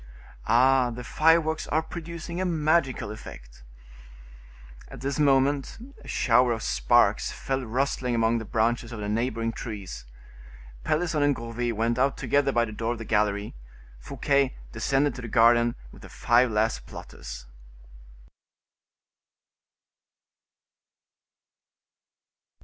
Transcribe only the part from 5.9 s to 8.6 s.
a shower of sparks fell rustling among the